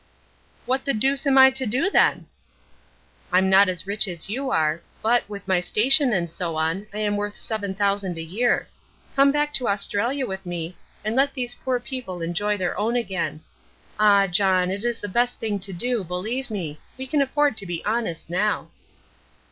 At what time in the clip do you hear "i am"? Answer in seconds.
3.31-3.51, 6.91-7.15